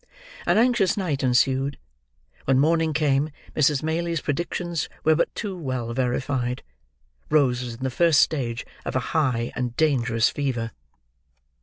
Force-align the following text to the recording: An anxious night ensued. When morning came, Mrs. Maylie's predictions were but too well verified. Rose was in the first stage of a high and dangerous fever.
An 0.47 0.57
anxious 0.57 0.97
night 0.97 1.21
ensued. 1.21 1.77
When 2.45 2.57
morning 2.59 2.91
came, 2.91 3.29
Mrs. 3.55 3.83
Maylie's 3.83 4.19
predictions 4.21 4.89
were 5.03 5.13
but 5.13 5.35
too 5.35 5.55
well 5.55 5.93
verified. 5.93 6.63
Rose 7.29 7.63
was 7.63 7.75
in 7.75 7.83
the 7.83 7.91
first 7.91 8.19
stage 8.19 8.65
of 8.83 8.95
a 8.95 8.99
high 9.13 9.51
and 9.55 9.75
dangerous 9.75 10.27
fever. 10.27 10.71